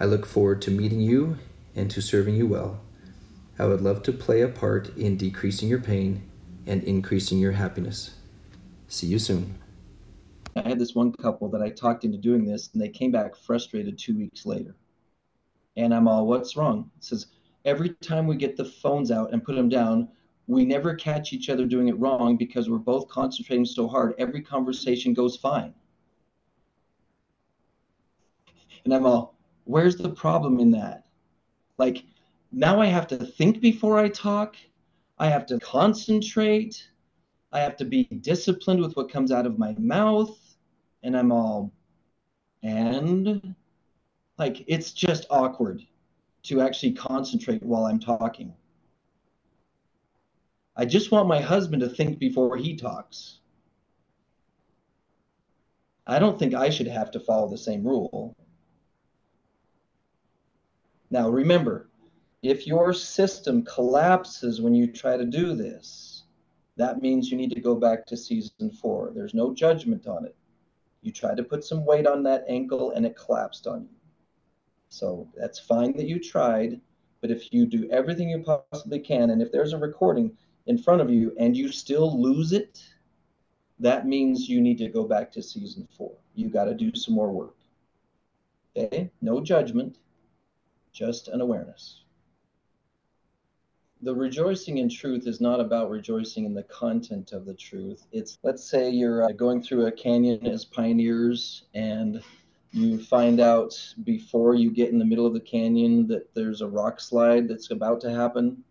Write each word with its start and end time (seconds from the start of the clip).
I 0.00 0.04
look 0.04 0.26
forward 0.26 0.62
to 0.62 0.70
meeting 0.70 1.00
you 1.00 1.38
and 1.74 1.90
to 1.90 2.00
serving 2.00 2.36
you 2.36 2.46
well. 2.46 2.80
I 3.58 3.66
would 3.66 3.80
love 3.80 4.02
to 4.04 4.12
play 4.12 4.42
a 4.42 4.48
part 4.48 4.96
in 4.96 5.16
decreasing 5.16 5.68
your 5.68 5.80
pain 5.80 6.22
and 6.66 6.84
increasing 6.84 7.38
your 7.38 7.52
happiness. 7.52 8.14
See 8.86 9.08
you 9.08 9.18
soon. 9.18 9.58
I 10.54 10.68
had 10.68 10.78
this 10.78 10.94
one 10.94 11.12
couple 11.12 11.48
that 11.50 11.62
I 11.62 11.70
talked 11.70 12.04
into 12.04 12.18
doing 12.18 12.44
this, 12.44 12.70
and 12.72 12.82
they 12.82 12.88
came 12.88 13.10
back 13.10 13.36
frustrated 13.36 13.98
two 13.98 14.16
weeks 14.16 14.46
later. 14.46 14.76
And 15.76 15.92
I'm 15.92 16.06
all, 16.06 16.26
what's 16.26 16.56
wrong? 16.56 16.90
It 16.96 17.04
says, 17.04 17.26
every 17.64 17.90
time 18.00 18.26
we 18.26 18.36
get 18.36 18.56
the 18.56 18.64
phones 18.64 19.10
out 19.10 19.32
and 19.32 19.42
put 19.42 19.56
them 19.56 19.68
down, 19.68 20.08
we 20.46 20.64
never 20.64 20.94
catch 20.94 21.32
each 21.32 21.50
other 21.50 21.66
doing 21.66 21.88
it 21.88 21.98
wrong 21.98 22.36
because 22.36 22.70
we're 22.70 22.78
both 22.78 23.08
concentrating 23.08 23.64
so 23.64 23.86
hard. 23.86 24.14
Every 24.18 24.40
conversation 24.40 25.12
goes 25.12 25.36
fine. 25.36 25.74
And 28.84 28.94
I'm 28.94 29.04
all, 29.04 29.37
where's 29.68 29.96
the 29.96 30.08
problem 30.08 30.58
in 30.60 30.70
that? 30.70 31.04
Like, 31.76 32.04
now 32.50 32.80
I 32.80 32.86
have 32.86 33.06
to 33.08 33.18
think 33.18 33.60
before 33.60 33.98
I 33.98 34.08
talk. 34.08 34.56
I 35.18 35.28
have 35.28 35.44
to 35.46 35.60
concentrate. 35.60 36.88
I 37.52 37.60
have 37.60 37.76
to 37.76 37.84
be 37.84 38.04
disciplined 38.04 38.80
with 38.80 38.96
what 38.96 39.12
comes 39.12 39.30
out 39.30 39.44
of 39.44 39.58
my 39.58 39.74
mouth. 39.78 40.36
And 41.02 41.16
I'm 41.16 41.30
all, 41.30 41.70
and 42.62 43.54
like, 44.38 44.64
it's 44.66 44.92
just 44.92 45.26
awkward 45.30 45.82
to 46.44 46.62
actually 46.62 46.92
concentrate 46.92 47.62
while 47.62 47.84
I'm 47.84 48.00
talking. 48.00 48.54
I 50.76 50.86
just 50.86 51.10
want 51.10 51.28
my 51.28 51.40
husband 51.40 51.82
to 51.82 51.88
think 51.88 52.18
before 52.18 52.56
he 52.56 52.74
talks. 52.74 53.40
I 56.06 56.18
don't 56.18 56.38
think 56.38 56.54
I 56.54 56.70
should 56.70 56.86
have 56.86 57.10
to 57.10 57.20
follow 57.20 57.50
the 57.50 57.58
same 57.58 57.86
rule. 57.86 58.34
Now, 61.10 61.28
remember, 61.30 61.88
if 62.42 62.66
your 62.66 62.92
system 62.92 63.64
collapses 63.64 64.60
when 64.60 64.74
you 64.74 64.86
try 64.86 65.16
to 65.16 65.24
do 65.24 65.54
this, 65.54 66.24
that 66.76 67.02
means 67.02 67.30
you 67.30 67.36
need 67.36 67.52
to 67.54 67.60
go 67.60 67.74
back 67.74 68.06
to 68.06 68.16
season 68.16 68.70
four. 68.70 69.10
There's 69.14 69.34
no 69.34 69.52
judgment 69.52 70.06
on 70.06 70.24
it. 70.24 70.36
You 71.02 71.12
tried 71.12 71.36
to 71.38 71.42
put 71.42 71.64
some 71.64 71.84
weight 71.84 72.06
on 72.06 72.22
that 72.24 72.44
ankle 72.48 72.92
and 72.92 73.06
it 73.06 73.16
collapsed 73.16 73.66
on 73.66 73.82
you. 73.82 73.88
So 74.88 75.28
that's 75.36 75.58
fine 75.58 75.96
that 75.96 76.06
you 76.06 76.20
tried, 76.20 76.80
but 77.20 77.30
if 77.30 77.52
you 77.52 77.66
do 77.66 77.88
everything 77.90 78.30
you 78.30 78.44
possibly 78.70 79.00
can, 79.00 79.30
and 79.30 79.42
if 79.42 79.50
there's 79.50 79.72
a 79.72 79.78
recording 79.78 80.36
in 80.66 80.78
front 80.78 81.00
of 81.00 81.10
you 81.10 81.34
and 81.38 81.56
you 81.56 81.72
still 81.72 82.20
lose 82.20 82.52
it, 82.52 82.82
that 83.80 84.06
means 84.06 84.48
you 84.48 84.60
need 84.60 84.78
to 84.78 84.88
go 84.88 85.04
back 85.04 85.32
to 85.32 85.42
season 85.42 85.88
four. 85.96 86.12
You 86.34 86.48
got 86.48 86.64
to 86.64 86.74
do 86.74 86.94
some 86.94 87.14
more 87.14 87.30
work. 87.30 87.56
Okay? 88.76 89.10
No 89.20 89.40
judgment 89.40 89.98
just 90.92 91.28
an 91.28 91.40
awareness. 91.40 92.02
The 94.02 94.14
rejoicing 94.14 94.78
in 94.78 94.88
truth 94.88 95.26
is 95.26 95.40
not 95.40 95.58
about 95.58 95.90
rejoicing 95.90 96.44
in 96.44 96.54
the 96.54 96.62
content 96.62 97.32
of 97.32 97.44
the 97.44 97.54
truth. 97.54 98.06
It's, 98.12 98.38
let's 98.44 98.62
say 98.62 98.90
you're 98.90 99.24
uh, 99.24 99.32
going 99.32 99.60
through 99.60 99.86
a 99.86 99.92
canyon 99.92 100.46
as 100.46 100.64
pioneers 100.64 101.64
and 101.74 102.22
you 102.70 103.02
find 103.02 103.40
out 103.40 103.74
before 104.04 104.54
you 104.54 104.70
get 104.70 104.90
in 104.90 104.98
the 104.98 105.04
middle 105.04 105.26
of 105.26 105.34
the 105.34 105.40
canyon 105.40 106.06
that 106.08 106.32
there's 106.34 106.60
a 106.60 106.68
rock 106.68 107.00
slide 107.00 107.48
that's 107.48 107.70
about 107.72 108.00
to 108.02 108.10
happen 108.10 108.62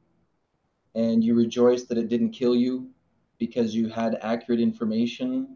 and 0.96 1.24
you 1.24 1.36
rejoice 1.36 1.84
that 1.84 1.98
it 1.98 2.10
didn't 2.10 2.32
kill 2.32 2.56
you 2.56 2.90
because 3.38 3.76
you 3.76 3.88
had 3.88 4.18
accurate 4.22 4.60
information. 4.60 5.56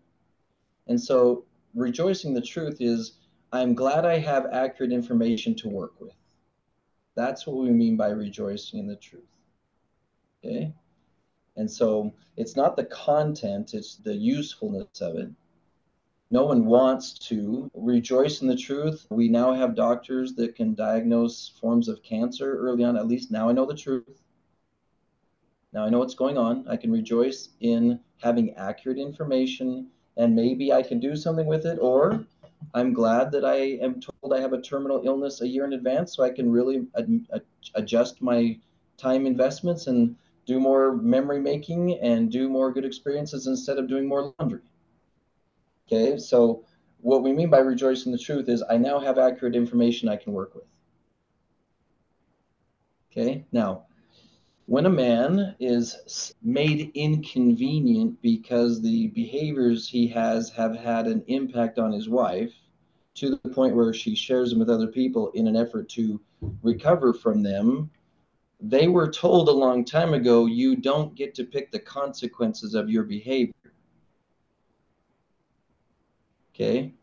And 0.87 1.01
so 1.01 1.45
rejoicing 1.73 2.33
the 2.33 2.41
truth 2.41 2.77
is 2.79 3.13
I'm 3.51 3.73
glad 3.73 4.05
I 4.05 4.19
have 4.19 4.45
accurate 4.51 4.91
information 4.91 5.55
to 5.55 5.69
work 5.69 5.99
with. 5.99 6.13
That's 7.15 7.45
what 7.45 7.57
we 7.57 7.69
mean 7.69 7.97
by 7.97 8.09
rejoicing 8.09 8.79
in 8.79 8.87
the 8.87 8.95
truth. 8.95 9.23
Okay? 10.43 10.73
And 11.57 11.69
so 11.69 12.13
it's 12.37 12.55
not 12.55 12.75
the 12.75 12.85
content, 12.85 13.73
it's 13.73 13.97
the 13.97 14.15
usefulness 14.15 15.01
of 15.01 15.15
it. 15.15 15.29
No 16.29 16.45
one 16.45 16.65
wants 16.65 17.13
to 17.27 17.69
rejoice 17.73 18.41
in 18.41 18.47
the 18.47 18.55
truth. 18.55 19.05
We 19.09 19.27
now 19.27 19.53
have 19.53 19.75
doctors 19.75 20.33
that 20.35 20.55
can 20.55 20.73
diagnose 20.73 21.49
forms 21.59 21.89
of 21.89 22.01
cancer 22.03 22.57
early 22.57 22.85
on. 22.85 22.95
At 22.95 23.07
least 23.07 23.31
now 23.31 23.49
I 23.49 23.51
know 23.51 23.65
the 23.65 23.75
truth. 23.75 24.23
Now 25.73 25.85
I 25.85 25.89
know 25.89 25.99
what's 25.99 26.15
going 26.15 26.37
on. 26.37 26.65
I 26.69 26.77
can 26.77 26.91
rejoice 26.91 27.49
in 27.59 27.99
having 28.21 28.53
accurate 28.53 28.97
information 28.97 29.87
and 30.17 30.35
maybe 30.35 30.71
I 30.71 30.83
can 30.83 30.99
do 30.99 31.15
something 31.15 31.47
with 31.47 31.65
it, 31.65 31.79
or 31.79 32.25
I'm 32.73 32.93
glad 32.93 33.31
that 33.31 33.45
I 33.45 33.55
am 33.81 33.99
told 33.99 34.33
I 34.33 34.39
have 34.39 34.53
a 34.53 34.61
terminal 34.61 35.01
illness 35.05 35.41
a 35.41 35.47
year 35.47 35.65
in 35.65 35.73
advance 35.73 36.15
so 36.15 36.23
I 36.23 36.29
can 36.29 36.51
really 36.51 36.87
ad- 36.97 37.25
ad- 37.33 37.41
adjust 37.75 38.21
my 38.21 38.57
time 38.97 39.25
investments 39.25 39.87
and 39.87 40.15
do 40.45 40.59
more 40.59 40.95
memory 40.95 41.39
making 41.39 41.99
and 41.99 42.31
do 42.31 42.49
more 42.49 42.71
good 42.71 42.85
experiences 42.85 43.47
instead 43.47 43.77
of 43.77 43.87
doing 43.87 44.07
more 44.07 44.33
laundry. 44.39 44.61
Okay, 45.87 46.17
so 46.17 46.63
what 47.01 47.23
we 47.23 47.33
mean 47.33 47.49
by 47.49 47.59
rejoicing 47.59 48.11
the 48.11 48.17
truth 48.17 48.47
is 48.47 48.63
I 48.69 48.77
now 48.77 48.99
have 48.99 49.17
accurate 49.17 49.55
information 49.55 50.07
I 50.07 50.15
can 50.15 50.33
work 50.33 50.55
with. 50.55 50.63
Okay, 53.11 53.45
now 53.51 53.85
when 54.71 54.85
a 54.85 54.89
man 54.89 55.53
is 55.59 56.33
made 56.41 56.91
inconvenient 56.93 58.17
because 58.21 58.81
the 58.81 59.07
behaviors 59.07 59.85
he 59.85 60.07
has 60.07 60.49
have 60.49 60.73
had 60.73 61.07
an 61.07 61.21
impact 61.27 61.77
on 61.77 61.91
his 61.91 62.07
wife 62.07 62.53
to 63.13 63.31
the 63.31 63.49
point 63.49 63.75
where 63.75 63.93
she 63.93 64.15
shares 64.15 64.49
them 64.49 64.59
with 64.59 64.69
other 64.69 64.87
people 64.87 65.29
in 65.31 65.45
an 65.45 65.57
effort 65.57 65.89
to 65.89 66.21
recover 66.63 67.13
from 67.13 67.43
them, 67.43 67.91
they 68.61 68.87
were 68.87 69.11
told 69.11 69.49
a 69.49 69.51
long 69.51 69.83
time 69.83 70.13
ago 70.13 70.45
you 70.45 70.77
don't 70.77 71.15
get 71.15 71.35
to 71.35 71.43
pick 71.43 71.69
the 71.69 71.79
consequences 71.79 72.73
of 72.73 72.89
your 72.89 73.03
behavior. 73.03 73.73
Okay? 76.55 76.93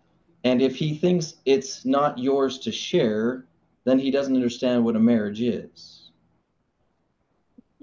And 0.43 0.63
if 0.63 0.75
he 0.75 0.97
thinks 0.97 1.35
it's 1.45 1.85
not 1.85 2.19
yours 2.19 2.61
to 2.61 2.73
share, 2.73 3.45
then 3.85 3.99
he 3.99 4.11
doesn't 4.11 4.35
understand 4.35 4.87
what 4.87 4.97
a 4.97 5.01
marriage 5.01 5.43
is. 5.43 5.98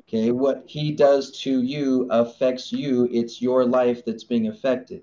Okay, 0.07 0.31
what 0.31 0.63
he 0.67 0.91
does 0.91 1.31
to 1.39 1.63
you 1.63 2.07
affects 2.11 2.71
you. 2.71 3.09
It's 3.11 3.41
your 3.41 3.65
life 3.65 4.05
that's 4.05 4.23
being 4.23 4.47
affected. 4.47 5.01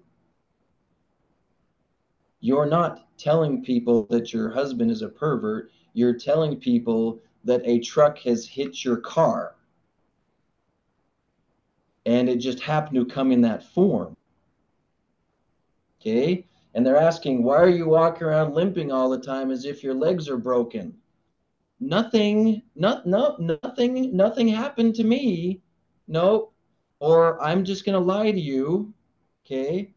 You're 2.40 2.66
not 2.66 3.06
telling 3.18 3.64
people 3.64 4.06
that 4.10 4.32
your 4.32 4.50
husband 4.50 4.90
is 4.90 5.02
a 5.02 5.08
pervert. 5.08 5.70
You're 5.92 6.18
telling 6.18 6.56
people 6.56 7.20
that 7.44 7.62
a 7.64 7.80
truck 7.80 8.18
has 8.18 8.46
hit 8.46 8.84
your 8.84 8.96
car. 8.96 9.56
And 12.06 12.28
it 12.28 12.36
just 12.36 12.60
happened 12.60 12.96
to 12.96 13.14
come 13.14 13.32
in 13.32 13.40
that 13.42 13.64
form. 13.64 14.16
Okay? 16.00 16.46
And 16.74 16.86
they're 16.86 16.96
asking, 16.96 17.42
why 17.42 17.56
are 17.56 17.68
you 17.68 17.86
walking 17.86 18.24
around 18.24 18.54
limping 18.54 18.90
all 18.90 19.10
the 19.10 19.20
time 19.20 19.50
as 19.50 19.64
if 19.64 19.82
your 19.82 19.94
legs 19.94 20.28
are 20.28 20.38
broken? 20.38 20.94
Nothing, 21.82 22.62
not, 22.76 23.06
no, 23.06 23.36
nothing, 23.38 24.16
nothing 24.16 24.48
happened 24.48 24.94
to 24.96 25.04
me. 25.04 25.60
No, 26.06 26.52
or 27.00 27.42
I'm 27.42 27.64
just 27.64 27.84
going 27.84 27.98
to 27.98 28.04
lie 28.04 28.30
to 28.30 28.40
you. 28.40 28.94
Okay. 29.44 29.92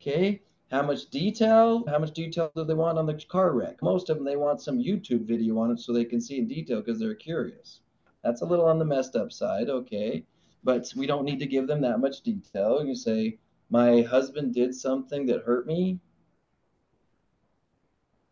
Okay. 0.00 0.42
How 0.70 0.82
much 0.82 1.10
detail? 1.10 1.84
How 1.88 1.98
much 1.98 2.12
detail 2.12 2.50
do 2.54 2.64
they 2.64 2.74
want 2.74 2.98
on 2.98 3.06
the 3.06 3.14
car 3.14 3.52
wreck? 3.52 3.82
Most 3.82 4.10
of 4.10 4.16
them, 4.16 4.24
they 4.24 4.36
want 4.36 4.60
some 4.60 4.78
YouTube 4.78 5.26
video 5.26 5.58
on 5.58 5.70
it 5.70 5.80
so 5.80 5.92
they 5.92 6.04
can 6.04 6.20
see 6.20 6.38
in 6.38 6.48
detail 6.48 6.80
because 6.80 6.98
they're 6.98 7.14
curious. 7.14 7.80
That's 8.24 8.42
a 8.42 8.46
little 8.46 8.66
on 8.66 8.78
the 8.78 8.84
messed 8.84 9.16
up 9.16 9.32
side, 9.32 9.68
okay. 9.68 10.24
But 10.64 10.92
we 10.96 11.06
don't 11.06 11.24
need 11.24 11.38
to 11.38 11.46
give 11.46 11.66
them 11.68 11.80
that 11.82 12.00
much 12.00 12.22
detail. 12.22 12.84
You 12.84 12.94
say, 12.94 13.38
My 13.70 14.02
husband 14.02 14.54
did 14.54 14.74
something 14.74 15.26
that 15.26 15.42
hurt 15.42 15.66
me. 15.66 16.00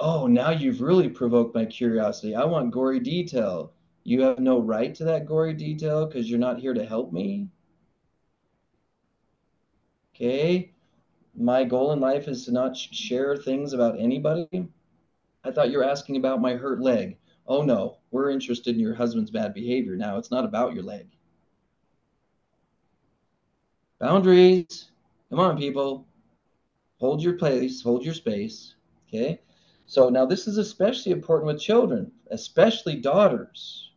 Oh, 0.01 0.27
now 0.27 0.51
you've 0.51 0.81
really 0.81 1.09
provoked 1.09 1.55
my 1.55 1.65
curiosity. 1.65 2.35
I 2.35 2.45
want 2.45 2.73
gory 2.73 3.01
detail. 3.01 3.73
You 4.03 4.23
have 4.23 4.39
no 4.39 4.61
right 4.61 4.95
to 4.97 5.05
that 5.05 5.27
gory 5.27 5.55
detail 5.55 6.07
because 6.07 6.29
you're 6.29 6.39
not 6.39 6.59
here 6.59 6.75
to 6.75 6.85
help 6.85 7.13
me. 7.13 7.49
Okay. 10.15 10.73
My 11.37 11.65
goal 11.65 11.93
in 11.93 12.01
life 12.01 12.29
is 12.29 12.45
to 12.45 12.53
not 12.53 12.77
share 12.77 13.37
things 13.37 13.73
about 13.73 13.99
anybody. 13.99 14.69
I 15.45 15.51
thought 15.51 15.71
you 15.71 15.79
were 15.79 15.85
asking 15.85 16.17
about 16.17 16.41
my 16.41 16.55
hurt 16.55 16.81
leg. 16.81 17.19
Oh 17.47 17.63
no, 17.63 17.99
we're 18.11 18.31
interested 18.31 18.75
in 18.75 18.81
your 18.81 18.95
husband's 18.95 19.31
bad 19.31 19.53
behavior 19.53 19.97
now. 19.97 20.17
It's 20.17 20.31
not 20.31 20.45
about 20.45 20.75
your 20.75 20.85
leg. 20.85 21.09
Boundaries. 23.99 24.91
Come 25.31 25.41
on, 25.41 25.59
people. 25.59 26.07
Hold 27.01 27.23
your 27.23 27.35
place, 27.35 27.83
hold 27.83 28.05
your 28.05 28.15
space. 28.15 28.77
Okay. 29.09 29.41
So 29.95 30.09
now 30.09 30.27
this 30.27 30.49
is 30.49 30.59
especially 30.59 31.13
important 31.13 31.47
with 31.47 31.63
children, 31.63 32.11
especially 32.33 32.97
daughters. 32.97 33.93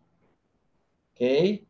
Okay. 1.16 1.64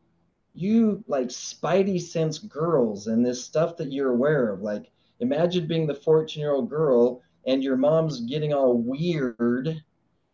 You 0.53 1.01
like 1.07 1.29
spidey 1.29 2.01
sense 2.01 2.37
girls 2.37 3.07
and 3.07 3.25
this 3.25 3.41
stuff 3.41 3.77
that 3.77 3.93
you're 3.93 4.11
aware 4.11 4.51
of. 4.51 4.61
Like, 4.61 4.91
imagine 5.21 5.65
being 5.65 5.87
the 5.87 5.95
14 5.95 6.41
year 6.41 6.51
old 6.51 6.69
girl 6.69 7.21
and 7.45 7.63
your 7.63 7.77
mom's 7.77 8.19
getting 8.19 8.51
all 8.51 8.77
weird 8.77 9.81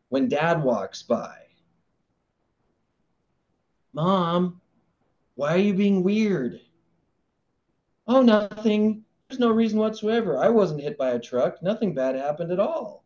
when 0.09 0.27
dad 0.27 0.63
walks 0.63 1.03
by. 1.03 1.35
Mom, 3.93 4.59
why 5.35 5.53
are 5.53 5.57
you 5.57 5.75
being 5.75 6.01
weird? 6.01 6.59
Oh, 8.07 8.23
nothing. 8.23 9.05
There's 9.29 9.39
no 9.39 9.51
reason 9.51 9.77
whatsoever. 9.77 10.39
I 10.39 10.49
wasn't 10.49 10.81
hit 10.81 10.97
by 10.97 11.11
a 11.11 11.19
truck. 11.19 11.61
Nothing 11.61 11.93
bad 11.93 12.15
happened 12.15 12.51
at 12.51 12.59
all. 12.59 13.02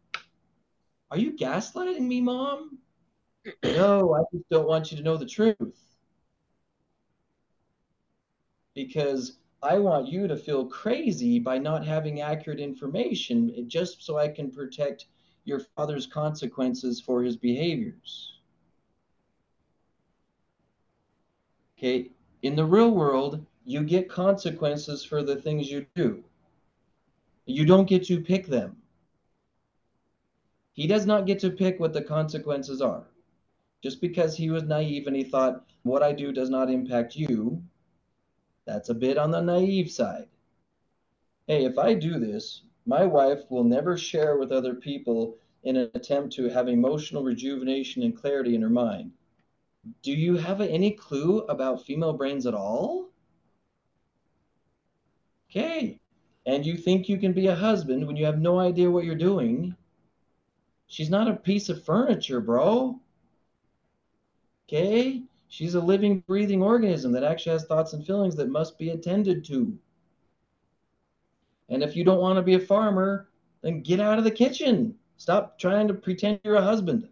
Are 1.10 1.18
you 1.18 1.34
gaslighting 1.34 2.02
me, 2.02 2.22
Mom? 2.22 2.80
no, 3.64 4.14
I 4.14 4.22
just 4.34 4.50
don't 4.50 4.68
want 4.68 4.92
you 4.92 4.98
to 4.98 5.04
know 5.04 5.18
the 5.18 5.26
truth 5.26 5.88
because 8.76 9.38
I 9.64 9.80
want 9.80 10.08
you 10.08 10.28
to 10.28 10.38
feel 10.38 10.66
crazy 10.68 11.40
by 11.40 11.58
not 11.58 11.86
having 11.86 12.22
accurate 12.22 12.60
information 12.60 13.52
eh, 13.58 13.64
just 13.66 14.04
so 14.04 14.18
I 14.18 14.28
can 14.28 14.52
protect 14.52 15.08
your 15.46 15.62
father's 15.76 16.06
consequences 16.06 17.02
for 17.02 17.24
his 17.24 17.36
behaviors. 17.38 18.34
Okay, 21.78 22.12
in 22.44 22.56
the 22.56 22.66
real 22.66 22.92
world, 22.92 23.44
you 23.66 23.84
get 23.84 24.10
consequences 24.10 25.04
for 25.04 25.24
the 25.24 25.36
things 25.36 25.72
you 25.72 25.86
do. 25.96 26.24
You 27.46 27.66
don't 27.66 27.88
get 27.88 28.06
to 28.06 28.22
pick 28.22 28.46
them. 28.46 28.76
He 30.78 30.86
does 30.86 31.08
not 31.08 31.26
get 31.26 31.40
to 31.40 31.50
pick 31.50 31.80
what 31.80 31.94
the 31.94 32.04
consequences 32.04 32.84
are. 32.84 33.08
Just 33.82 34.00
because 34.00 34.38
he 34.38 34.52
was 34.52 34.62
naive 34.62 35.08
and 35.08 35.16
he 35.16 35.24
thought, 35.24 35.66
what 35.82 36.04
I 36.04 36.14
do 36.14 36.32
does 36.32 36.52
not 36.52 36.70
impact 36.70 37.16
you, 37.16 37.64
that's 38.68 38.90
a 38.90 38.94
bit 38.94 39.18
on 39.18 39.32
the 39.32 39.42
naive 39.42 39.90
side. 39.90 40.28
Hey, 41.48 41.66
if 41.66 41.80
I 41.80 41.96
do 41.96 42.20
this, 42.20 42.62
my 42.86 43.06
wife 43.06 43.40
will 43.50 43.64
never 43.64 43.98
share 43.98 44.38
with 44.38 44.52
other 44.52 44.76
people 44.76 45.38
in 45.64 45.78
an 45.78 45.90
attempt 45.96 46.34
to 46.36 46.48
have 46.48 46.68
emotional 46.68 47.24
rejuvenation 47.24 48.04
and 48.04 48.16
clarity 48.16 48.54
in 48.54 48.62
her 48.62 48.70
mind. 48.70 49.14
Do 50.04 50.12
you 50.12 50.38
have 50.38 50.62
any 50.62 50.92
clue 50.92 51.40
about 51.50 51.86
female 51.88 52.14
brains 52.14 52.46
at 52.46 52.54
all? 52.54 53.10
Okay. 55.50 56.00
And 56.46 56.64
you 56.64 56.78
think 56.78 57.10
you 57.10 57.18
can 57.18 57.34
be 57.34 57.48
a 57.48 57.56
husband 57.56 58.06
when 58.06 58.16
you 58.16 58.26
have 58.26 58.38
no 58.38 58.60
idea 58.60 58.92
what 58.92 59.06
you're 59.06 59.16
doing? 59.16 59.76
She's 60.88 61.10
not 61.10 61.28
a 61.28 61.36
piece 61.36 61.70
of 61.70 61.84
furniture, 61.84 62.40
bro. 62.40 63.00
Okay? 64.68 65.24
She's 65.50 65.76
a 65.76 65.82
living, 65.82 66.24
breathing 66.28 66.62
organism 66.62 67.12
that 67.14 67.24
actually 67.24 67.54
has 67.54 67.66
thoughts 67.66 67.94
and 67.94 68.06
feelings 68.06 68.36
that 68.36 68.50
must 68.50 68.78
be 68.78 68.90
attended 68.90 69.46
to. 69.46 69.78
And 71.70 71.84
if 71.84 71.96
you 71.96 72.04
don't 72.04 72.22
want 72.22 72.38
to 72.38 72.42
be 72.42 72.56
a 72.56 72.60
farmer, 72.60 73.30
then 73.62 73.82
get 73.82 74.00
out 74.00 74.18
of 74.18 74.24
the 74.24 74.32
kitchen. 74.32 74.96
Stop 75.18 75.60
trying 75.60 75.88
to 75.88 75.94
pretend 75.94 76.40
you're 76.44 76.56
a 76.56 76.62
husband. 76.62 77.10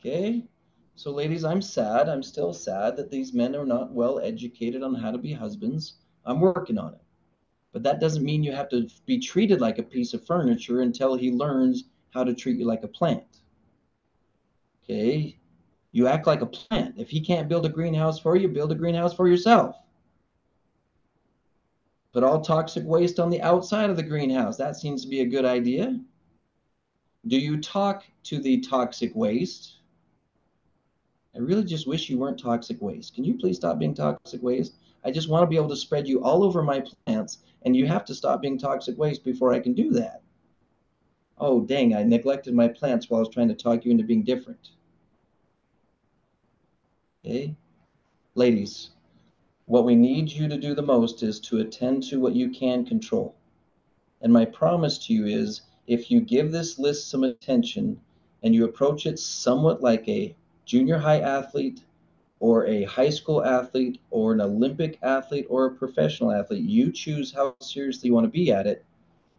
Okay? 0.00 0.44
So, 0.94 1.10
ladies, 1.10 1.44
I'm 1.44 1.62
sad. 1.62 2.08
I'm 2.08 2.22
still 2.22 2.52
sad 2.52 2.96
that 2.96 3.10
these 3.10 3.34
men 3.34 3.56
are 3.56 3.66
not 3.66 3.92
well 3.92 4.18
educated 4.20 4.82
on 4.82 4.94
how 4.94 5.10
to 5.10 5.18
be 5.18 5.32
husbands. 5.32 5.94
I'm 6.24 6.40
working 6.40 6.78
on 6.78 6.94
it. 6.94 7.00
But 7.76 7.82
that 7.82 8.00
doesn't 8.00 8.24
mean 8.24 8.42
you 8.42 8.52
have 8.52 8.70
to 8.70 8.88
be 9.04 9.18
treated 9.18 9.60
like 9.60 9.78
a 9.78 9.82
piece 9.82 10.14
of 10.14 10.24
furniture 10.24 10.80
until 10.80 11.14
he 11.14 11.30
learns 11.30 11.84
how 12.08 12.24
to 12.24 12.32
treat 12.32 12.56
you 12.56 12.64
like 12.64 12.84
a 12.84 12.88
plant. 12.88 13.42
Okay. 14.82 15.36
You 15.92 16.06
act 16.06 16.26
like 16.26 16.40
a 16.40 16.46
plant. 16.46 16.94
If 16.96 17.10
he 17.10 17.20
can't 17.20 17.50
build 17.50 17.66
a 17.66 17.68
greenhouse 17.68 18.18
for 18.18 18.34
you, 18.34 18.48
build 18.48 18.72
a 18.72 18.74
greenhouse 18.74 19.12
for 19.12 19.28
yourself. 19.28 19.76
Put 22.14 22.24
all 22.24 22.40
toxic 22.40 22.84
waste 22.86 23.20
on 23.20 23.28
the 23.28 23.42
outside 23.42 23.90
of 23.90 23.96
the 23.96 24.02
greenhouse. 24.02 24.56
That 24.56 24.76
seems 24.76 25.02
to 25.02 25.08
be 25.08 25.20
a 25.20 25.26
good 25.26 25.44
idea. 25.44 26.00
Do 27.26 27.36
you 27.36 27.60
talk 27.60 28.04
to 28.22 28.38
the 28.38 28.62
toxic 28.62 29.14
waste? 29.14 29.80
I 31.34 31.40
really 31.40 31.64
just 31.64 31.86
wish 31.86 32.08
you 32.08 32.16
weren't 32.16 32.40
toxic 32.40 32.80
waste. 32.80 33.14
Can 33.14 33.24
you 33.24 33.34
please 33.34 33.56
stop 33.56 33.78
being 33.78 33.92
toxic 33.92 34.42
waste? 34.42 34.76
I 35.04 35.10
just 35.10 35.28
want 35.28 35.42
to 35.42 35.46
be 35.46 35.56
able 35.56 35.68
to 35.68 35.76
spread 35.76 36.08
you 36.08 36.22
all 36.22 36.42
over 36.42 36.62
my 36.62 36.84
plants, 37.06 37.38
and 37.62 37.76
you 37.76 37.86
have 37.86 38.04
to 38.06 38.14
stop 38.14 38.42
being 38.42 38.58
toxic 38.58 38.98
waste 38.98 39.24
before 39.24 39.52
I 39.52 39.60
can 39.60 39.72
do 39.72 39.90
that. 39.92 40.22
Oh, 41.38 41.60
dang, 41.60 41.94
I 41.94 42.02
neglected 42.02 42.54
my 42.54 42.68
plants 42.68 43.10
while 43.10 43.18
I 43.18 43.22
was 43.22 43.28
trying 43.28 43.48
to 43.48 43.54
talk 43.54 43.84
you 43.84 43.90
into 43.90 44.04
being 44.04 44.22
different. 44.22 44.70
Okay? 47.24 47.54
Ladies, 48.34 48.90
what 49.66 49.84
we 49.84 49.94
need 49.94 50.30
you 50.30 50.48
to 50.48 50.56
do 50.56 50.74
the 50.74 50.82
most 50.82 51.22
is 51.22 51.40
to 51.40 51.58
attend 51.58 52.04
to 52.04 52.20
what 52.20 52.34
you 52.34 52.50
can 52.50 52.86
control. 52.86 53.34
And 54.22 54.32
my 54.32 54.44
promise 54.44 54.98
to 55.06 55.12
you 55.12 55.26
is 55.26 55.62
if 55.86 56.10
you 56.10 56.20
give 56.20 56.52
this 56.52 56.78
list 56.78 57.10
some 57.10 57.24
attention 57.24 58.00
and 58.42 58.54
you 58.54 58.64
approach 58.64 59.06
it 59.06 59.18
somewhat 59.18 59.82
like 59.82 60.08
a 60.08 60.34
junior 60.64 60.98
high 60.98 61.20
athlete 61.20 61.82
or 62.40 62.66
a 62.66 62.84
high 62.84 63.10
school 63.10 63.44
athlete 63.44 64.00
or 64.10 64.32
an 64.32 64.40
Olympic 64.40 64.98
athlete 65.02 65.46
or 65.48 65.66
a 65.66 65.74
professional 65.74 66.32
athlete, 66.32 66.64
you 66.64 66.92
choose 66.92 67.32
how 67.32 67.54
seriously 67.60 68.08
you 68.08 68.14
want 68.14 68.24
to 68.24 68.30
be 68.30 68.52
at 68.52 68.66
it. 68.66 68.84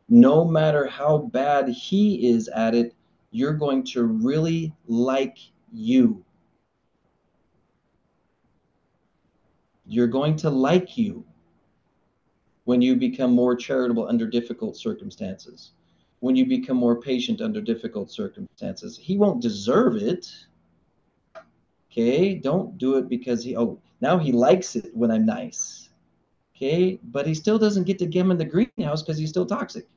No 0.09 0.45
matter 0.45 0.87
how 0.87 1.17
bad 1.17 1.67
he 1.69 2.29
is 2.29 2.47
at 2.49 2.73
it, 2.73 2.95
you're 3.31 3.53
going 3.53 3.83
to 3.83 4.03
really 4.03 4.73
like 4.87 5.37
you. 5.71 6.23
You're 9.85 10.07
going 10.07 10.35
to 10.37 10.49
like 10.49 10.97
you 10.97 11.23
when 12.65 12.81
you 12.81 12.95
become 12.95 13.31
more 13.31 13.55
charitable 13.55 14.07
under 14.07 14.27
difficult 14.27 14.75
circumstances, 14.75 15.71
when 16.19 16.35
you 16.35 16.45
become 16.45 16.75
more 16.75 16.99
patient 16.99 17.39
under 17.39 17.61
difficult 17.61 18.11
circumstances. 18.11 18.97
He 18.97 19.17
won't 19.17 19.41
deserve 19.41 19.95
it. 19.95 20.29
Okay, 21.97 22.35
don't 22.35 22.77
do 22.77 22.97
it 22.97 23.09
because 23.09 23.43
he, 23.43 23.57
oh, 23.57 23.81
now 24.01 24.19
he 24.19 24.31
likes 24.31 24.75
it 24.75 24.95
when 24.95 25.09
I'm 25.09 25.25
nice. 25.25 25.89
Okay, 26.55 26.99
but 27.05 27.25
he 27.25 27.33
still 27.33 27.57
doesn't 27.57 27.85
get 27.85 27.97
to 27.97 28.05
get 28.05 28.19
him 28.19 28.29
in 28.29 28.37
the 28.37 28.45
greenhouse 28.45 29.01
because 29.01 29.17
he's 29.17 29.29
still 29.29 29.47
toxic. 29.47 29.87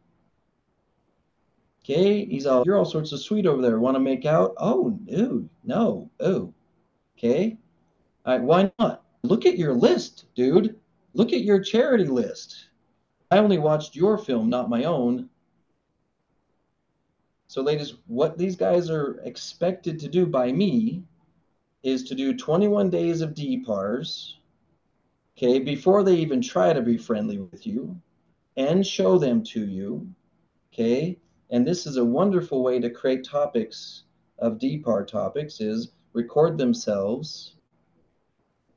Okay, 1.85 2.25
he's 2.25 2.47
all, 2.47 2.63
you're 2.65 2.79
all 2.79 2.87
sorts 2.87 3.13
of 3.13 3.21
sweet 3.21 3.45
over 3.45 3.61
there. 3.61 3.79
Want 3.81 3.97
to 3.97 4.01
make 4.01 4.25
out? 4.25 4.55
Oh, 4.57 4.99
no, 5.05 5.47
no, 5.63 6.11
oh. 6.21 6.55
Okay, 7.19 7.59
all 8.25 8.33
right, 8.33 8.43
why 8.43 8.73
not? 8.79 9.05
Look 9.23 9.45
at 9.45 9.59
your 9.59 9.75
list, 9.75 10.25
dude. 10.35 10.77
Look 11.13 11.35
at 11.35 11.43
your 11.43 11.61
charity 11.61 12.07
list. 12.07 12.71
I 13.31 13.37
only 13.37 13.59
watched 13.59 13.95
your 13.95 14.17
film, 14.17 14.49
not 14.49 14.71
my 14.71 14.85
own. 14.85 15.29
So, 17.49 17.61
ladies, 17.61 17.97
what 18.07 18.39
these 18.39 18.57
guys 18.57 18.89
are 18.89 19.21
expected 19.25 19.99
to 19.99 20.09
do 20.09 20.25
by 20.25 20.51
me 20.51 21.05
is 21.83 22.05
to 22.05 22.15
do 22.15 22.37
21 22.37 22.91
days 22.91 23.21
of 23.21 23.35
DPARs, 23.35 24.35
okay, 25.37 25.59
before 25.59 26.03
they 26.03 26.17
even 26.17 26.41
try 26.43 26.73
to 26.73 26.83
be 26.83 26.99
friendly 26.99 27.39
with 27.39 27.67
you 27.67 28.01
and 28.57 28.87
show 28.87 29.19
them 29.19 29.43
to 29.45 29.67
you, 29.67 30.07
okay? 30.73 31.19
And 31.51 31.67
this 31.67 31.87
is 31.87 31.97
a 31.97 32.05
wonderful 32.05 32.63
way 32.63 32.79
to 32.81 32.91
create 32.91 33.25
topics 33.25 34.05
of 34.39 34.59
DPAR 34.59 35.07
topics 35.07 35.61
is 35.61 35.93
record 36.13 36.59
themselves 36.59 37.55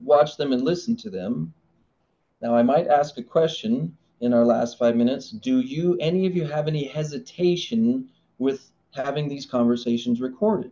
watch 0.04 0.38
them 0.38 0.52
and 0.52 0.64
listen 0.64 0.96
to 0.98 1.10
them. 1.10 1.54
Now, 2.42 2.56
I 2.56 2.64
might 2.64 2.88
ask 2.88 3.18
a 3.18 3.24
question 3.24 3.96
in 4.20 4.34
our 4.34 4.46
last 4.46 4.78
five 4.78 4.96
minutes. 4.96 5.32
Do 5.32 5.60
you, 5.60 5.98
any 6.00 6.26
of 6.28 6.36
you, 6.36 6.46
have 6.46 6.68
any 6.68 6.86
hesitation 6.86 8.10
with 8.38 8.72
having 8.92 9.28
these 9.28 9.46
conversations 9.46 10.22
recorded? 10.22 10.72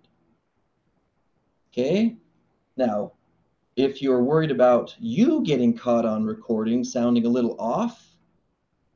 Okay? 1.71 2.17
Now, 2.81 3.11
if 3.75 4.01
you're 4.01 4.23
worried 4.23 4.49
about 4.49 4.95
you 4.97 5.43
getting 5.43 5.77
caught 5.77 6.03
on 6.03 6.23
recording 6.23 6.83
sounding 6.83 7.27
a 7.27 7.29
little 7.29 7.55
off, 7.59 8.17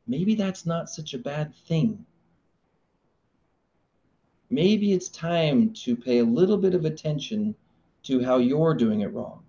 maybe 0.08 0.34
that's 0.34 0.66
not 0.66 0.90
such 0.90 1.14
a 1.14 1.20
bad 1.20 1.54
thing. 1.68 2.04
Maybe 4.50 4.92
it's 4.92 5.10
time 5.10 5.72
to 5.84 5.96
pay 5.96 6.18
a 6.18 6.24
little 6.24 6.58
bit 6.58 6.74
of 6.74 6.86
attention 6.86 7.54
to 8.06 8.24
how 8.24 8.40
you're 8.40 8.74
doing 8.74 9.02
it 9.02 9.14
wrong. 9.14 9.44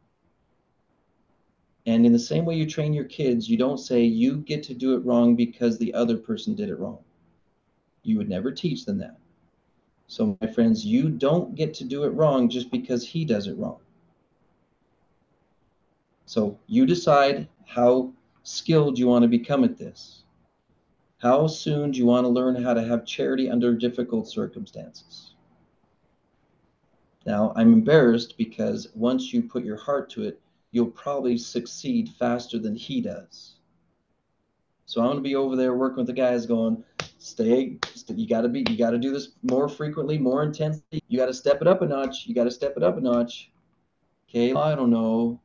And 1.87 2.05
in 2.05 2.13
the 2.13 2.19
same 2.19 2.45
way 2.45 2.57
you 2.57 2.67
train 2.67 2.93
your 2.93 3.07
kids, 3.07 3.49
you 3.49 3.57
don't 3.57 3.79
say 3.79 4.05
you 4.05 4.37
get 4.37 4.63
to 4.65 4.75
do 4.75 4.97
it 4.97 5.05
wrong 5.07 5.35
because 5.35 5.79
the 5.79 5.95
other 5.95 6.19
person 6.19 6.55
did 6.55 6.69
it 6.69 6.79
wrong. 6.79 6.99
You 8.03 8.19
would 8.19 8.29
never 8.29 8.53
teach 8.53 8.85
them 8.85 8.99
that. 8.99 9.17
So, 10.09 10.37
my 10.43 10.47
friends, 10.47 10.85
you 10.85 11.09
don't 11.09 11.55
get 11.55 11.73
to 11.75 11.85
do 11.85 12.05
it 12.05 12.11
wrong 12.11 12.51
just 12.51 12.71
because 12.71 13.03
he 13.03 13.25
does 13.25 13.47
it 13.47 13.57
wrong. 13.57 13.79
So, 16.27 16.59
you 16.67 16.87
decide 16.87 17.49
how 17.67 18.13
skilled 18.43 18.99
you 18.99 19.07
want 19.07 19.23
to 19.23 19.29
become 19.29 19.65
at 19.65 19.79
this. 19.79 20.25
How 21.19 21.47
soon 21.47 21.93
do 21.93 21.99
you 21.99 22.07
want 22.07 22.25
to 22.25 22.29
learn 22.29 22.63
how 22.63 22.75
to 22.75 22.83
have 22.83 23.07
charity 23.07 23.49
under 23.49 23.75
difficult 23.75 24.29
circumstances? 24.29 25.35
Now, 27.25 27.53
I'm 27.57 27.73
embarrassed 27.73 28.37
because 28.37 28.89
once 28.95 29.33
you 29.33 29.43
put 29.43 29.65
your 29.65 29.77
heart 29.77 30.11
to 30.11 30.25
it, 30.25 30.41
you'll 30.71 30.87
probably 30.91 31.39
succeed 31.39 32.11
faster 32.19 32.59
than 32.59 32.77
he 32.77 33.01
does. 33.01 33.57
So 34.85 35.01
I'm 35.01 35.07
going 35.09 35.17
to 35.17 35.23
be 35.23 35.35
over 35.35 35.57
there 35.57 35.75
working 35.75 35.99
with 35.99 36.07
the 36.07 36.13
guys 36.13 36.47
going, 36.47 36.85
stay, 37.19 37.79
you 38.15 38.29
got 38.29 38.43
to 38.43 38.49
be, 38.49 38.65
you 38.69 38.77
got 38.77 38.91
to 38.91 38.99
do 38.99 39.11
this 39.11 39.31
more 39.43 39.69
frequently, 39.69 40.19
more 40.19 40.45
intensely. 40.45 41.03
You 41.09 41.19
got 41.19 41.27
to 41.27 41.35
step 41.35 41.61
it 41.61 41.67
up 41.67 41.83
a 41.83 41.87
notch. 41.87 42.27
You 42.27 42.35
got 42.35 42.45
to 42.45 42.51
step 42.51 42.75
it 42.77 42.85
up 42.85 42.97
a 42.97 43.01
notch. 43.01 43.51
Okay, 44.29 44.53
I 44.53 44.75
don't 44.77 44.91
know. 44.91 45.41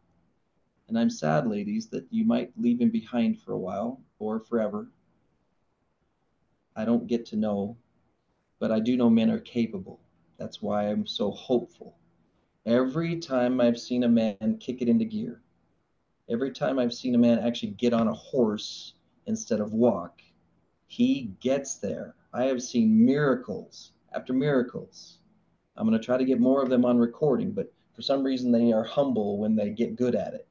And 0.91 0.99
I'm 0.99 1.09
sad, 1.09 1.47
ladies, 1.47 1.87
that 1.91 2.05
you 2.11 2.25
might 2.25 2.51
leave 2.57 2.81
him 2.81 2.89
behind 2.89 3.39
for 3.39 3.53
a 3.53 3.57
while 3.57 4.01
or 4.19 4.41
forever. 4.41 4.91
I 6.75 6.83
don't 6.83 7.07
get 7.07 7.25
to 7.27 7.37
know, 7.37 7.77
but 8.59 8.73
I 8.73 8.81
do 8.81 8.97
know 8.97 9.09
men 9.09 9.31
are 9.31 9.39
capable. 9.39 10.01
That's 10.37 10.61
why 10.61 10.89
I'm 10.89 11.05
so 11.05 11.31
hopeful. 11.31 11.95
Every 12.65 13.19
time 13.19 13.61
I've 13.61 13.79
seen 13.79 14.03
a 14.03 14.09
man 14.09 14.57
kick 14.59 14.81
it 14.81 14.89
into 14.89 15.05
gear, 15.05 15.41
every 16.29 16.51
time 16.51 16.77
I've 16.77 16.93
seen 16.93 17.15
a 17.15 17.17
man 17.17 17.39
actually 17.39 17.71
get 17.71 17.93
on 17.93 18.09
a 18.09 18.13
horse 18.13 18.95
instead 19.27 19.61
of 19.61 19.71
walk, 19.71 20.21
he 20.87 21.31
gets 21.39 21.75
there. 21.75 22.15
I 22.33 22.43
have 22.43 22.61
seen 22.61 23.05
miracles 23.05 23.93
after 24.11 24.33
miracles. 24.33 25.19
I'm 25.77 25.87
going 25.87 25.97
to 25.97 26.05
try 26.05 26.17
to 26.17 26.25
get 26.25 26.41
more 26.41 26.61
of 26.61 26.69
them 26.69 26.83
on 26.83 26.97
recording, 26.97 27.53
but 27.53 27.71
for 27.93 28.01
some 28.01 28.23
reason 28.23 28.51
they 28.51 28.73
are 28.73 28.83
humble 28.83 29.37
when 29.37 29.55
they 29.55 29.69
get 29.69 29.95
good 29.95 30.15
at 30.15 30.33
it. 30.33 30.49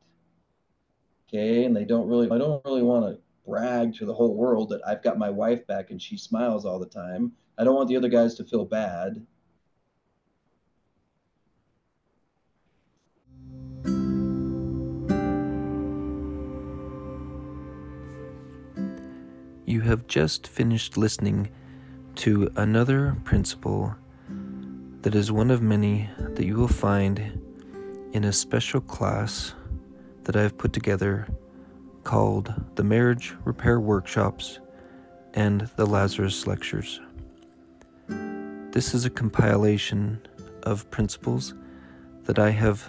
Okay, 1.32 1.64
and 1.64 1.76
they 1.76 1.84
don't 1.84 2.08
really 2.08 2.28
I 2.28 2.38
don't 2.38 2.64
really 2.64 2.82
want 2.82 3.06
to 3.06 3.20
brag 3.46 3.94
to 3.94 4.04
the 4.04 4.14
whole 4.14 4.34
world 4.34 4.68
that 4.70 4.80
I've 4.84 5.02
got 5.02 5.16
my 5.16 5.30
wife 5.30 5.64
back 5.64 5.92
and 5.92 6.02
she 6.02 6.16
smiles 6.16 6.64
all 6.66 6.80
the 6.80 6.86
time. 6.86 7.30
I 7.56 7.62
don't 7.62 7.76
want 7.76 7.88
the 7.88 7.96
other 7.96 8.08
guys 8.08 8.34
to 8.34 8.44
feel 8.44 8.64
bad. 8.64 9.24
You 19.66 19.82
have 19.82 20.08
just 20.08 20.48
finished 20.48 20.96
listening 20.96 21.48
to 22.16 22.50
another 22.56 23.16
principle 23.22 23.94
that 25.02 25.14
is 25.14 25.30
one 25.30 25.52
of 25.52 25.62
many 25.62 26.10
that 26.18 26.44
you 26.44 26.56
will 26.56 26.66
find 26.66 27.40
in 28.12 28.24
a 28.24 28.32
special 28.32 28.80
class 28.80 29.54
that 30.24 30.36
I 30.36 30.42
have 30.42 30.58
put 30.58 30.72
together 30.72 31.26
called 32.04 32.52
the 32.76 32.84
Marriage 32.84 33.34
Repair 33.44 33.80
Workshops 33.80 34.60
and 35.34 35.62
the 35.76 35.86
Lazarus 35.86 36.46
Lectures. 36.46 37.00
This 38.72 38.94
is 38.94 39.04
a 39.04 39.10
compilation 39.10 40.20
of 40.62 40.90
principles 40.90 41.54
that 42.24 42.38
I 42.38 42.50
have 42.50 42.88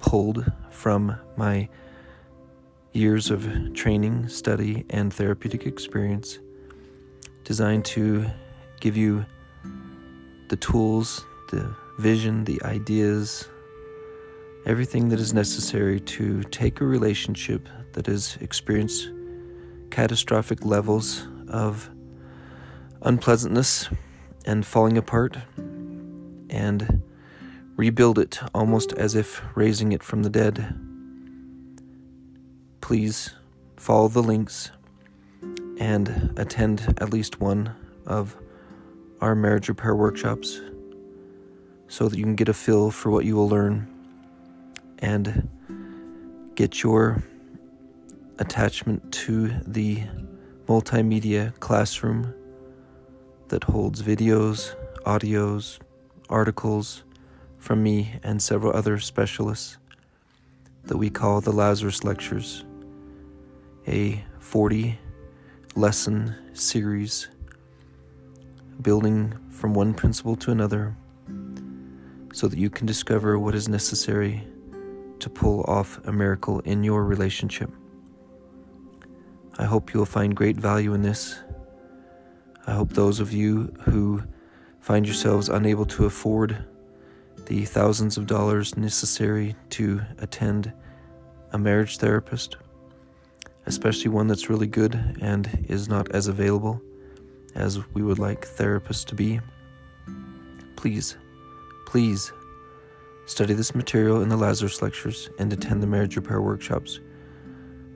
pulled 0.00 0.50
from 0.70 1.16
my 1.36 1.68
years 2.92 3.30
of 3.30 3.74
training, 3.74 4.28
study, 4.28 4.84
and 4.90 5.12
therapeutic 5.12 5.66
experience 5.66 6.38
designed 7.44 7.84
to 7.84 8.26
give 8.80 8.96
you 8.96 9.24
the 10.48 10.56
tools, 10.56 11.24
the 11.50 11.74
vision, 11.98 12.44
the 12.44 12.60
ideas, 12.62 13.48
everything 14.66 15.08
that 15.10 15.20
is 15.20 15.32
necessary 15.32 16.00
to 16.00 16.42
take 16.44 16.80
a 16.80 16.84
relationship 16.84 17.68
that 17.92 18.06
has 18.06 18.36
experienced 18.40 19.08
catastrophic 19.90 20.64
levels 20.64 21.28
of 21.48 21.88
unpleasantness 23.02 23.88
and 24.44 24.66
falling 24.66 24.98
apart 24.98 25.38
and 26.50 27.00
rebuild 27.76 28.18
it 28.18 28.40
almost 28.54 28.92
as 28.94 29.14
if 29.14 29.40
raising 29.54 29.92
it 29.92 30.02
from 30.02 30.24
the 30.24 30.30
dead. 30.30 30.76
Please 32.80 33.34
follow 33.76 34.08
the 34.08 34.22
links 34.22 34.72
and 35.78 36.34
attend 36.36 36.92
at 36.98 37.12
least 37.12 37.40
one 37.40 37.72
of 38.04 38.36
our 39.20 39.36
marriage 39.36 39.68
repair 39.68 39.94
workshops 39.94 40.60
so 41.86 42.08
that 42.08 42.18
you 42.18 42.24
can 42.24 42.34
get 42.34 42.48
a 42.48 42.54
feel 42.54 42.90
for 42.90 43.10
what 43.10 43.24
you 43.24 43.36
will 43.36 43.48
learn 43.48 43.95
and 45.00 45.48
get 46.54 46.82
your 46.82 47.22
attachment 48.38 49.12
to 49.12 49.48
the 49.66 50.02
multimedia 50.66 51.58
classroom 51.60 52.34
that 53.48 53.64
holds 53.64 54.02
videos, 54.02 54.74
audios, 55.04 55.78
articles 56.28 57.04
from 57.58 57.82
me 57.82 58.14
and 58.22 58.42
several 58.42 58.74
other 58.76 58.98
specialists 58.98 59.78
that 60.84 60.96
we 60.96 61.10
call 61.10 61.40
the 61.40 61.52
Lazarus 61.52 62.04
Lectures 62.04 62.64
a 63.88 64.24
40 64.40 64.98
lesson 65.76 66.34
series, 66.54 67.28
building 68.82 69.32
from 69.50 69.74
one 69.74 69.94
principle 69.94 70.36
to 70.36 70.50
another, 70.50 70.96
so 72.32 72.48
that 72.48 72.58
you 72.58 72.68
can 72.68 72.86
discover 72.86 73.38
what 73.38 73.54
is 73.54 73.68
necessary 73.68 74.46
to 75.20 75.30
pull 75.30 75.62
off 75.64 75.98
a 76.06 76.12
miracle 76.12 76.60
in 76.60 76.84
your 76.84 77.04
relationship. 77.04 77.70
I 79.58 79.64
hope 79.64 79.92
you 79.92 79.98
will 79.98 80.06
find 80.06 80.36
great 80.36 80.56
value 80.56 80.94
in 80.94 81.02
this. 81.02 81.38
I 82.66 82.72
hope 82.72 82.90
those 82.92 83.20
of 83.20 83.32
you 83.32 83.72
who 83.82 84.22
find 84.80 85.06
yourselves 85.06 85.48
unable 85.48 85.86
to 85.86 86.06
afford 86.06 86.64
the 87.46 87.64
thousands 87.64 88.16
of 88.16 88.26
dollars 88.26 88.76
necessary 88.76 89.56
to 89.70 90.02
attend 90.18 90.72
a 91.52 91.58
marriage 91.58 91.98
therapist 91.98 92.56
especially 93.66 94.08
one 94.08 94.28
that's 94.28 94.48
really 94.48 94.66
good 94.66 95.18
and 95.20 95.66
is 95.68 95.88
not 95.88 96.10
as 96.12 96.28
available 96.28 96.80
as 97.54 97.80
we 97.94 98.02
would 98.02 98.18
like 98.18 98.46
therapists 98.46 99.04
to 99.04 99.14
be, 99.14 99.40
please, 100.76 101.16
please 101.84 102.32
study 103.26 103.54
this 103.54 103.74
material 103.74 104.22
in 104.22 104.28
the 104.28 104.36
Lazarus 104.36 104.80
lectures 104.80 105.28
and 105.38 105.52
attend 105.52 105.82
the 105.82 105.86
marriage 105.86 106.16
repair 106.16 106.40
workshops 106.40 107.00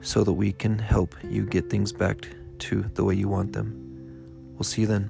so 0.01 0.23
that 0.23 0.33
we 0.33 0.51
can 0.51 0.77
help 0.77 1.15
you 1.23 1.45
get 1.45 1.69
things 1.69 1.93
back 1.93 2.27
to 2.59 2.83
the 2.95 3.03
way 3.03 3.15
you 3.15 3.27
want 3.27 3.53
them. 3.53 3.73
We'll 4.53 4.63
see 4.63 4.81
you 4.81 4.87
then. 4.87 5.09